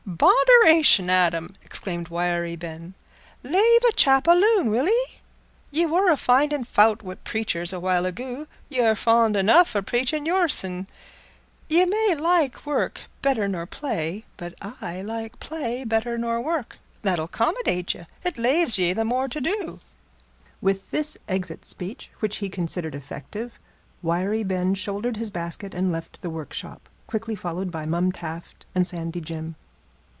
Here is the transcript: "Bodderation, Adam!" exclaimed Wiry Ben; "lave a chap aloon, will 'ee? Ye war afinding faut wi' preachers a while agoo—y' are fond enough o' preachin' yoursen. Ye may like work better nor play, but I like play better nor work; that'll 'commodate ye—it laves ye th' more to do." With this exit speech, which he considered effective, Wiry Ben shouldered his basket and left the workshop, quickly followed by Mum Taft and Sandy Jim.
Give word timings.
"Bodderation, 0.07 1.07
Adam!" 1.09 1.53
exclaimed 1.63 2.09
Wiry 2.09 2.55
Ben; 2.55 2.93
"lave 3.43 3.81
a 3.87 3.91
chap 3.93 4.27
aloon, 4.27 4.69
will 4.69 4.87
'ee? 4.87 5.19
Ye 5.71 5.85
war 5.85 6.11
afinding 6.11 6.63
faut 6.65 7.01
wi' 7.01 7.15
preachers 7.15 7.71
a 7.73 7.79
while 7.79 8.05
agoo—y' 8.05 8.79
are 8.81 8.93
fond 8.95 9.35
enough 9.37 9.75
o' 9.75 9.81
preachin' 9.81 10.25
yoursen. 10.25 10.85
Ye 11.69 11.85
may 11.85 12.15
like 12.15 12.65
work 12.65 13.01
better 13.21 13.47
nor 13.47 13.65
play, 13.65 14.25
but 14.37 14.53
I 14.61 15.01
like 15.01 15.39
play 15.39 15.83
better 15.85 16.17
nor 16.17 16.41
work; 16.41 16.77
that'll 17.03 17.27
'commodate 17.29 17.93
ye—it 17.95 18.37
laves 18.37 18.77
ye 18.77 18.93
th' 18.93 19.05
more 19.05 19.27
to 19.29 19.39
do." 19.39 19.79
With 20.59 20.91
this 20.91 21.17
exit 21.27 21.65
speech, 21.65 22.11
which 22.19 22.37
he 22.37 22.49
considered 22.49 22.93
effective, 22.95 23.57
Wiry 24.03 24.43
Ben 24.43 24.73
shouldered 24.75 25.17
his 25.17 25.31
basket 25.31 25.73
and 25.73 25.91
left 25.91 26.21
the 26.21 26.29
workshop, 26.29 26.89
quickly 27.07 27.33
followed 27.33 27.71
by 27.71 27.85
Mum 27.85 28.11
Taft 28.11 28.65
and 28.75 28.85
Sandy 28.85 29.21
Jim. 29.21 29.55